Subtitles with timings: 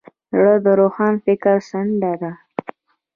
[0.33, 2.31] زړه د روښان فکر څنډه ده.